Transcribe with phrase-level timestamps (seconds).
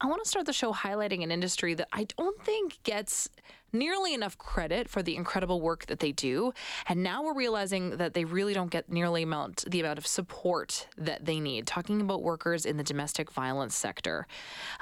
[0.00, 3.30] I want to start the show highlighting an industry that I don't think gets
[3.72, 6.52] nearly enough credit for the incredible work that they do.
[6.88, 10.86] And now we're realizing that they really don't get nearly amount the amount of support
[10.98, 11.66] that they need.
[11.66, 14.26] Talking about workers in the domestic violence sector,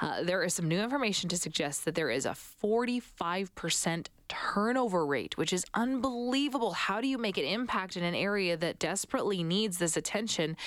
[0.01, 5.37] uh, there is some new information to suggest that there is a 45% turnover rate,
[5.37, 6.71] which is unbelievable.
[6.71, 10.57] How do you make an impact in an area that desperately needs this attention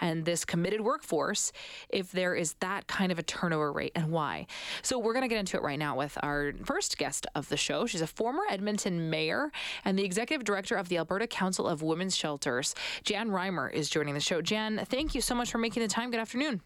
[0.00, 1.52] and this committed workforce
[1.88, 4.46] if there is that kind of a turnover rate and why?
[4.82, 7.56] So, we're going to get into it right now with our first guest of the
[7.56, 7.86] show.
[7.86, 9.50] She's a former Edmonton mayor
[9.84, 12.74] and the executive director of the Alberta Council of Women's Shelters.
[13.04, 14.42] Jan Reimer is joining the show.
[14.42, 16.10] Jan, thank you so much for making the time.
[16.10, 16.62] Good afternoon.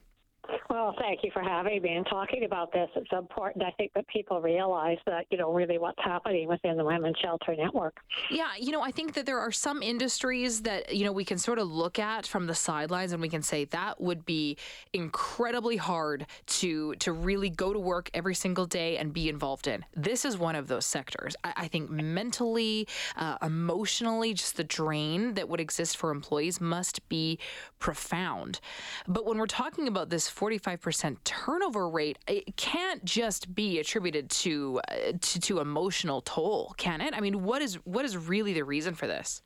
[0.69, 2.89] Well, thank you for having me and talking about this.
[2.97, 6.85] It's important, I think, that people realize that, you know, really what's happening within the
[6.85, 8.01] Women's Shelter Network.
[8.31, 11.39] Yeah, you know, I think that there are some industries that, you know, we can
[11.39, 14.57] sort of look at from the sidelines and we can say that would be
[14.93, 19.85] incredibly hard to to really go to work every single day and be involved in.
[19.95, 21.37] This is one of those sectors.
[21.45, 27.09] I, I think mentally, uh, emotionally, just the drain that would exist for employees must
[27.09, 27.39] be
[27.79, 28.59] profound.
[29.07, 34.81] But when we're talking about this 45% turnover rate, it can't just be attributed to,
[34.89, 37.15] uh, to to emotional toll, can it?
[37.15, 39.43] I mean, what is what is really the reason for this?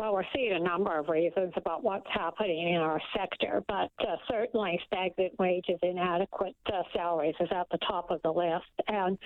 [0.00, 4.16] Well, we're seeing a number of reasons about what's happening in our sector, but uh,
[4.30, 8.64] certainly stagnant wages, inadequate uh, salaries is at the top of the list.
[8.88, 9.18] And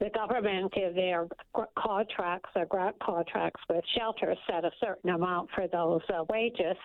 [0.00, 1.28] the government, in their
[1.76, 6.78] contracts, their grant contracts with shelters, set a certain amount for those uh, wages.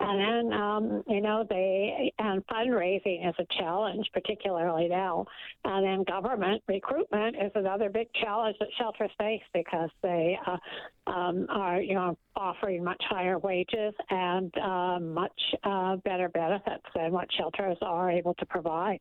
[0.00, 5.24] And then, um, you know, they, and fundraising is a challenge, particularly now.
[5.64, 10.58] And then government recruitment is another big challenge that shelters face because they uh,
[11.10, 17.12] um, are, you know, offering much higher wages and uh, much uh, better benefits than
[17.12, 19.00] what shelters are able to provide.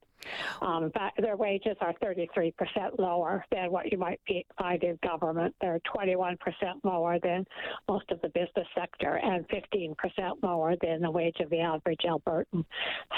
[0.62, 2.52] Um, their wages are 33%
[2.98, 4.20] lower than what you might
[4.58, 5.56] find in government.
[5.62, 6.38] They're 21%
[6.84, 7.46] lower than
[7.88, 9.96] most of the business sector and 15%
[10.44, 12.66] lower than the wage of the average Albertan.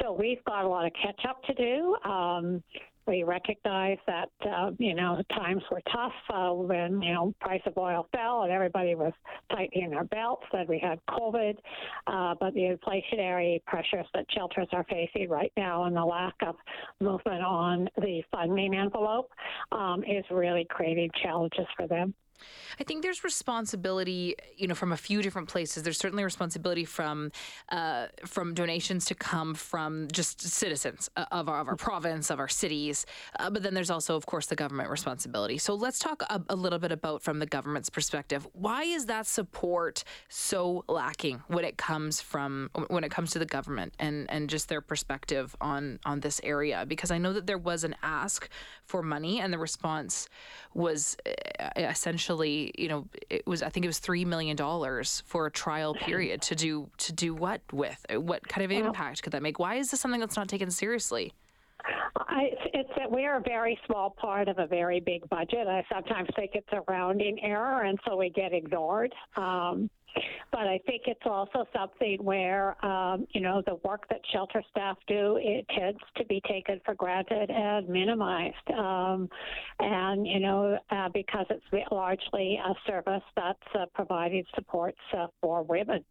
[0.02, 1.96] So we've got a lot of catch up to do.
[2.10, 2.64] Um,
[3.08, 7.78] we recognize that uh, you know times were tough uh, when you know price of
[7.78, 9.14] oil fell and everybody was
[9.52, 10.44] tightening their belts.
[10.52, 11.58] Then we had COVID,
[12.08, 16.56] uh, but the inflationary pressures that shelters are facing right now and the lack of
[17.00, 19.32] movement on the funding envelope
[19.72, 22.14] um, is really creating challenges for them.
[22.80, 25.84] I think there's responsibility, you know, from a few different places.
[25.84, 27.32] There's certainly responsibility from
[27.70, 32.40] uh, from donations to come from just citizens uh, of our, of our province, of
[32.40, 33.06] our cities,
[33.40, 35.58] uh, but then there's also, of course, the government responsibility.
[35.58, 38.48] So let's talk a, a, little bit about from the government's perspective.
[38.54, 43.46] Why is that support so lacking when it comes from when it comes to the
[43.46, 46.86] government and and just their perspective on on this area?
[46.88, 48.50] Because I know that there was an ask
[48.86, 50.28] for money, and the response
[50.74, 51.70] was uh,
[52.32, 55.94] essentially, you know, it was I think it was three million dollars for a trial
[55.94, 58.06] period to do to do what with?
[58.10, 59.60] What kind of impact could that make?
[59.60, 61.34] Why is this something that's not taken seriously?
[62.16, 65.68] I, it's that we are a very small part of a very big budget.
[65.68, 69.14] I sometimes think it's a rounding error, and so we get ignored.
[69.36, 69.90] Um,
[70.52, 74.98] but I think it's also something where, um, you know, the work that shelter staff
[75.08, 78.70] do, it tends to be taken for granted and minimized.
[78.78, 79.30] Um,
[79.80, 85.64] and, you know, uh, because it's largely a service that's uh, providing supports uh, for
[85.64, 86.04] women.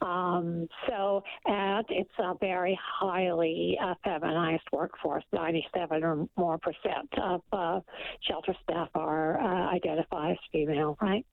[0.00, 5.24] Um, so, and it's a very highly uh, feminized workforce.
[5.32, 7.80] 97 or more percent of uh,
[8.22, 11.24] shelter staff are uh, identified as female, right?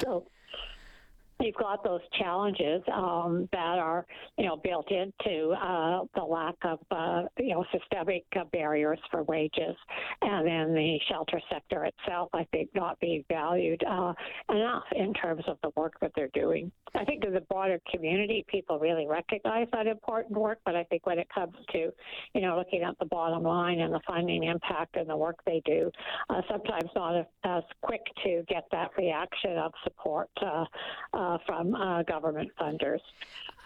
[0.00, 0.26] So,
[1.42, 4.06] you've got those challenges um, that are,
[4.38, 9.22] you know, built into uh, the lack of, uh, you know, systemic uh, barriers for
[9.24, 9.76] wages,
[10.22, 14.12] and then the shelter sector itself, I think, not being valued uh,
[14.50, 16.70] enough in terms of the work that they're doing.
[16.94, 21.06] I think in the broader community, people really recognize that important work, but I think
[21.06, 21.90] when it comes to,
[22.34, 25.62] you know, looking at the bottom line and the funding impact and the work they
[25.64, 25.90] do,
[26.30, 30.28] uh, sometimes not as quick to get that reaction of support
[31.32, 33.00] uh, uh, from uh, government funders.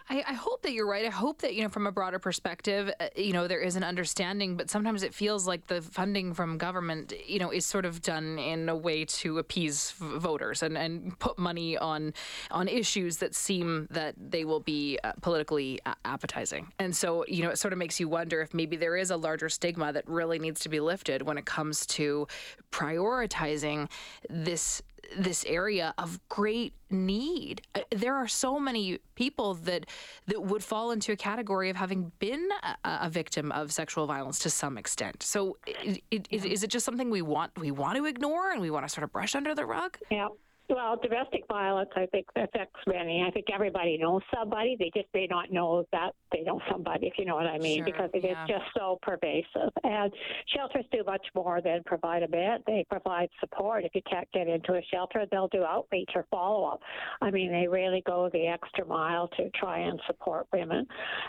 [0.09, 1.05] I, I, hope that you're right.
[1.05, 3.83] I hope that you know, from a broader perspective, uh, you know, there is an
[3.83, 4.57] understanding.
[4.57, 8.39] But sometimes it feels like the funding from government, you know, is sort of done
[8.39, 12.15] in a way to appease voters and, and put money on
[12.53, 16.69] on issues that seem that they will be uh, politically appetizing.
[16.79, 19.17] And so, you know, it sort of makes you wonder if maybe there is a
[19.17, 22.29] larger stigma that really needs to be lifted when it comes to
[22.71, 23.91] prioritizing
[24.31, 24.83] this
[25.17, 27.63] this area of great need.
[27.75, 29.87] Uh, there are so many people that
[30.27, 34.39] that would fall into a category of having been a, a victim of sexual violence
[34.41, 35.23] to some extent.
[35.23, 36.45] So, it, it, yeah.
[36.45, 39.05] is it just something we want we want to ignore and we want to sort
[39.05, 39.99] of brush under the rug?
[40.11, 40.29] Yeah.
[40.69, 43.25] Well, domestic violence, I think, affects many.
[43.27, 44.77] I think everybody knows somebody.
[44.79, 47.79] They just may not know that they know somebody, if you know what I mean,
[47.79, 48.43] sure, because it yeah.
[48.43, 49.71] is just so pervasive.
[49.85, 50.13] And
[50.55, 52.63] shelters do much more than provide a bed.
[52.67, 53.85] They provide support.
[53.85, 56.81] If you can't get into a shelter, they'll do outreach or follow up.
[57.23, 60.85] I mean, they really go the extra mile to try and support women.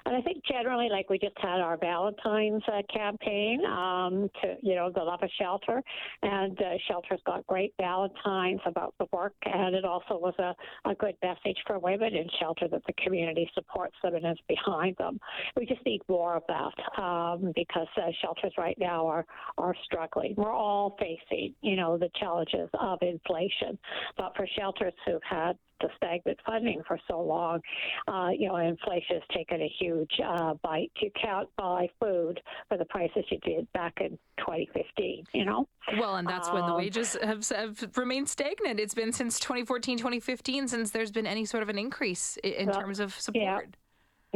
[0.06, 4.76] And I think generally, like we just had our Valentine's uh, campaign um, to, you
[4.76, 5.84] know, the Love a Shelter,
[6.24, 10.56] and uh, shelters got great Valentines about the work work, and it also was a,
[10.90, 14.96] a good message for women in shelter that the community supports them and is behind
[14.98, 15.20] them.
[15.56, 19.26] We just need more of that um, because uh, shelters right now are
[19.58, 20.34] are struggling.
[20.38, 23.78] We're all facing, you know, the challenges of inflation,
[24.18, 27.60] but for shelters who've had the stagnant funding for so long,
[28.08, 30.92] uh, you know, inflation has taken a huge uh, bite.
[31.02, 35.68] You can't buy food for the prices you did back in 2015, you know?
[36.00, 38.80] Well, and that's um, when the um, wages have, have, remained stagnant.
[38.80, 43.00] It's been since 2014, 2015 since there's been any sort of an increase in, terms
[43.00, 43.44] of support.
[43.44, 43.60] Yeah.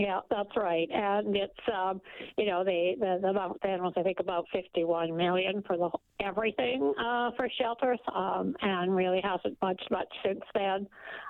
[0.02, 2.02] Yeah, that's right, and it's um,
[2.36, 6.92] you know the, the amount then was I think about 51 million for the everything
[7.00, 10.88] uh, for shelters, um, and really hasn't budged much since then.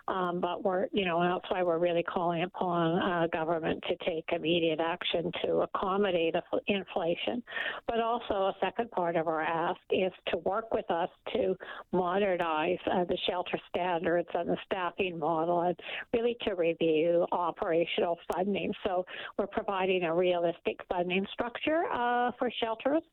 [0.07, 4.23] Um, but we're you know that's why we're really calling upon uh, government to take
[4.31, 6.35] immediate action to accommodate
[6.67, 7.43] inflation.
[7.87, 11.57] But also a second part of our ask is to work with us to
[11.91, 15.77] modernize uh, the shelter standards and the staffing model, and
[16.13, 18.73] really to review operational funding funding.
[18.85, 19.05] So
[19.37, 23.03] we're providing a realistic funding structure uh, for shelters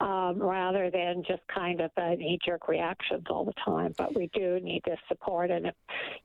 [0.00, 3.94] um, rather than just kind of knee jerk reactions all the time.
[3.96, 5.74] But we do need this support, and if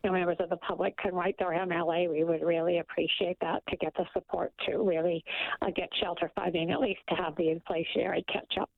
[0.03, 3.63] you know, members of the public can write their MLA, we would really appreciate that
[3.69, 5.23] to get the support to really
[5.61, 8.69] uh, get shelter funding, at least to have the inflationary catch up.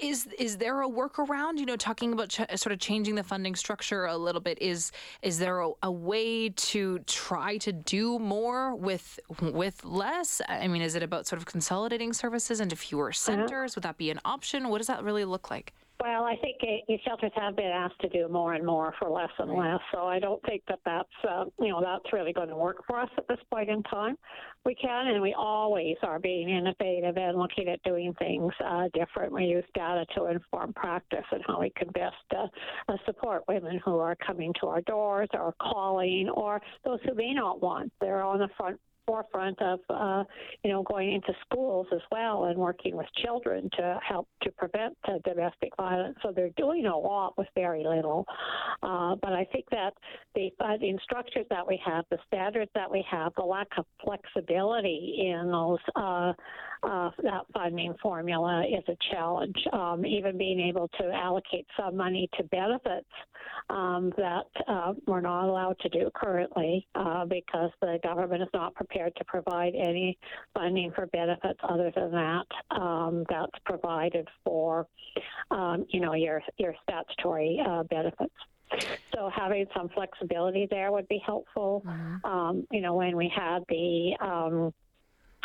[0.00, 1.58] Is is there a workaround?
[1.58, 4.60] You know, talking about ch- sort of changing the funding structure a little bit.
[4.60, 4.92] Is
[5.22, 10.40] is there a, a, way to try to do more with with less?
[10.48, 13.12] I mean, is it about sort of consolidating services into fewer uh-huh.
[13.12, 13.72] centers?
[13.72, 13.76] Uh-huh.
[13.76, 14.68] Would that be an option?
[14.68, 15.72] What does that really look like?
[16.00, 19.30] Well, I think uh, shelters have been asked to do more and more for less
[19.38, 22.56] and less, so I don't think that that's uh, you know that's really going to
[22.56, 24.16] work for us at this point in time.
[24.64, 29.32] We can, and we always are being innovative and looking at doing things uh, different.
[29.32, 32.48] We use data to inform practice and how we can best uh,
[32.88, 37.32] uh, support women who are coming to our doors or calling, or those who may
[37.32, 37.92] not want.
[38.00, 40.24] They're on the front forefront of uh,
[40.62, 44.96] you know going into schools as well and working with children to help to prevent
[45.08, 46.16] uh, domestic violence.
[46.22, 48.26] So they're doing a lot with very little.
[48.82, 49.94] Uh, but I think that
[50.34, 55.30] the funding structures that we have, the standards that we have, the lack of flexibility
[55.32, 56.32] in those uh,
[56.82, 59.56] uh, that funding formula is a challenge.
[59.72, 63.08] Um, even being able to allocate some money to benefits
[63.70, 66.86] um, that uh, we're not allowed to do currently
[67.28, 70.18] because the government is not prepared prepared to provide any
[70.54, 74.86] funding for benefits other than that um, that's provided for,
[75.50, 78.34] um, you know, your your statutory uh, benefits.
[79.14, 81.82] So having some flexibility there would be helpful.
[81.86, 82.26] Mm-hmm.
[82.26, 84.74] Um, you know, when we had the um,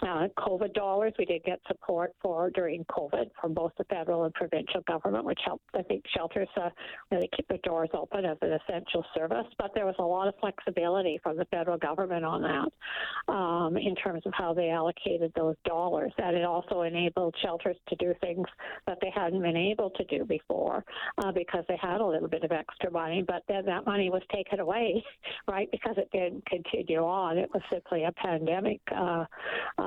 [0.01, 1.13] uh, COVID dollars.
[1.17, 5.39] We did get support for during COVID from both the federal and provincial government, which
[5.45, 6.69] helped, I think, shelters uh,
[7.11, 9.45] really keep their doors open as an essential service.
[9.57, 13.95] But there was a lot of flexibility from the federal government on that um, in
[13.95, 16.13] terms of how they allocated those dollars.
[16.17, 18.47] And it also enabled shelters to do things
[18.87, 20.83] that they hadn't been able to do before
[21.23, 23.23] uh, because they had a little bit of extra money.
[23.25, 25.03] But then that money was taken away,
[25.47, 27.37] right, because it didn't continue on.
[27.37, 28.81] It was simply a pandemic.
[28.95, 29.25] Uh,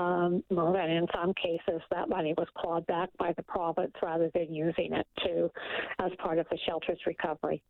[0.02, 4.54] um, and in some cases, that money was clawed back by the province rather than
[4.54, 5.50] using it to
[5.98, 7.62] as part of the shelter's recovery.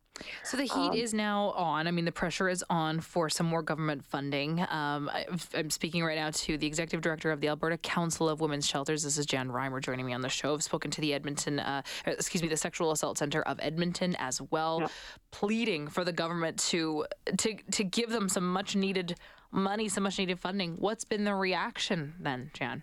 [0.45, 1.87] So the heat um, is now on.
[1.87, 4.61] I mean, the pressure is on for some more government funding.
[4.61, 8.41] Um, I, am speaking right now to the executive director of the Alberta Council of
[8.41, 9.03] Women's Shelters.
[9.03, 10.55] This is Jan Reimer joining me on the show.
[10.55, 14.41] I've spoken to the Edmonton, uh, excuse me, the Sexual Assault Center of Edmonton as
[14.51, 14.89] well, yeah.
[15.31, 17.07] pleading for the government to
[17.39, 19.17] to to give them some much needed
[19.53, 20.77] money, so much needed funding.
[20.79, 22.83] What's been the reaction then, Jan?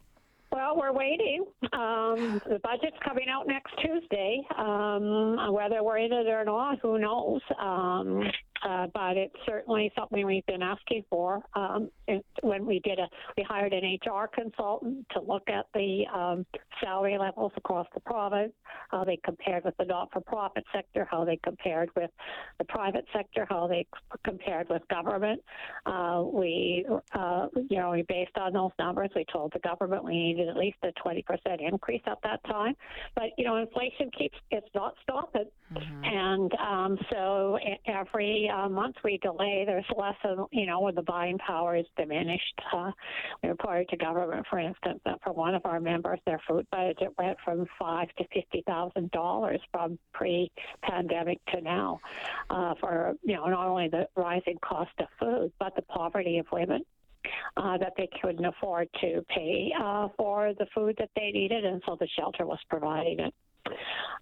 [0.52, 1.46] Well, we're waiting.
[1.74, 4.42] Um, the budget's coming out next Tuesday.
[4.58, 7.42] Um, whether we're in it or not, who knows?
[7.62, 8.24] Um,
[8.64, 11.42] uh, but it's certainly something we've been asking for.
[11.56, 11.90] Um,
[12.42, 16.46] when we did a, we hired an HR consultant to look at the um,
[16.82, 18.54] salary levels across the province,
[18.90, 22.12] how they compared with the not-for-profit sector, how they compared with
[22.58, 23.86] the private sector, how they
[24.24, 25.42] compared with government.
[25.86, 29.10] Uh, we, uh, you know, we based on those numbers.
[29.16, 31.24] We told the government we needed at least a 20%
[31.60, 32.76] increase at that time.
[33.16, 36.04] But you know, inflation keeps it's not stopping, mm-hmm.
[36.04, 41.02] and um, so every uh, month we delay, there's less of you know when the
[41.02, 42.62] buying power is diminished.
[42.74, 42.92] Uh,
[43.44, 47.10] we reported to government, for instance, that for one of our members, their food budget
[47.18, 52.00] went from five to fifty thousand dollars from pre-pandemic to now,
[52.50, 56.46] uh, for you know not only the rising cost of food but the poverty of
[56.52, 56.84] women
[57.58, 61.82] uh, that they couldn't afford to pay uh, for the food that they needed, and
[61.86, 63.34] so the shelter was providing it.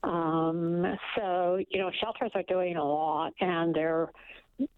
[0.03, 4.11] Um, so, you know, shelters are doing a lot, and they're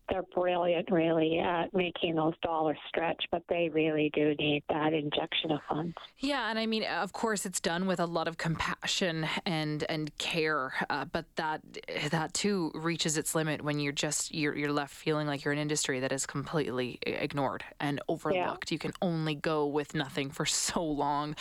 [0.10, 5.51] they're brilliant, really, at making those dollars stretch, but they really do need that injection
[5.51, 5.96] of funds.
[6.18, 10.16] Yeah, and I mean, of course, it's done with a lot of compassion and and
[10.18, 11.62] care, uh, but that
[12.10, 15.60] that too reaches its limit when you're just you're you're left feeling like you're an
[15.60, 18.72] industry that is completely ignored and overlooked.
[18.72, 18.75] Yeah.
[18.75, 21.36] You can only go with nothing for so long.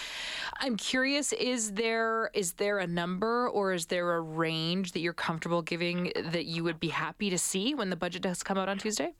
[0.60, 5.12] I'm curious: is there is there a number or is there a range that you're
[5.12, 8.68] comfortable giving that you would be happy to see when the budget does come out
[8.68, 9.14] on Tuesday?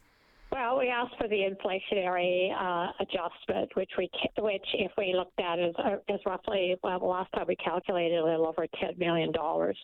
[0.50, 5.58] Well, we asked for the inflationary uh, adjustment, which we which if we looked at
[5.58, 9.30] is uh, is roughly well, the last time we calculated a little over ten million
[9.30, 9.76] dollars.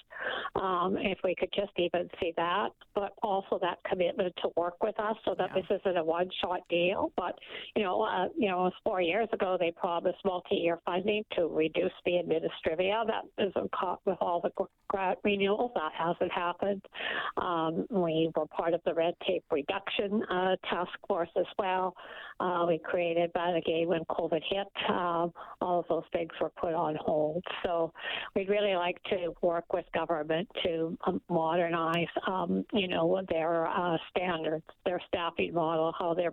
[0.56, 4.98] Um, if we could just even see that, but also that commitment to work with
[4.98, 5.62] us, so that yeah.
[5.68, 7.12] this isn't a one shot deal.
[7.14, 7.38] But
[7.76, 11.92] you know, uh, you know, four years ago they promised multi year funding to reduce
[12.06, 13.06] the administrivia.
[13.06, 14.50] That isn't caught with all the
[14.88, 15.72] grant renewals.
[15.74, 16.82] That hasn't happened.
[17.36, 20.22] Um, we were part of the red tape reduction.
[20.30, 21.94] Uh, task force as well.
[22.40, 26.74] Uh, we created, but again, when COVID hit, um, all of those things were put
[26.74, 27.44] on hold.
[27.64, 27.92] So
[28.34, 33.96] we'd really like to work with government to um, modernize, um, you know, their uh,
[34.10, 36.32] standards, their staffing model, how they're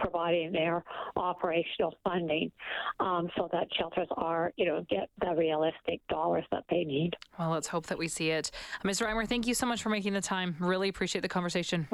[0.00, 0.82] providing their
[1.14, 2.50] operational funding,
[2.98, 7.12] um, so that shelters are, you know, get the realistic dollars that they need.
[7.38, 8.50] Well, let's hope that we see it.
[8.82, 9.00] Ms.
[9.00, 10.56] Reimer, thank you so much for making the time.
[10.58, 11.86] Really appreciate the conversation.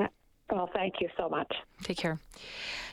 [0.51, 1.51] Well, thank you so much.
[1.83, 2.19] Take care.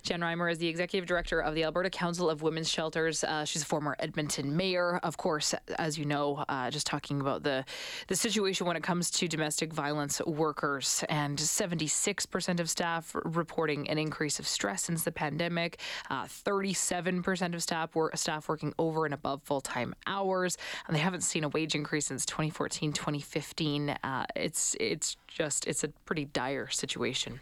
[0.04, 3.24] Jan Reimer is the executive director of the Alberta Council of Women's Shelters.
[3.24, 6.44] Uh, she's a former Edmonton mayor, of course, as you know.
[6.48, 7.66] Uh, just talking about the
[8.08, 13.98] the situation when it comes to domestic violence workers, and 76% of staff reporting an
[13.98, 15.80] increase of stress since the pandemic.
[16.10, 21.02] Uh, 37% of staff were staff working over and above full time hours, and they
[21.02, 23.90] haven't seen a wage increase since 2014, 2015.
[23.90, 27.42] Uh, it's it's just it's a pretty dire situation.